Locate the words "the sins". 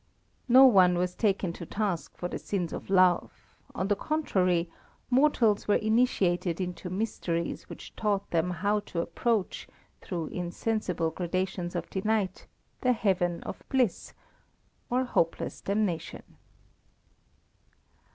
2.27-2.73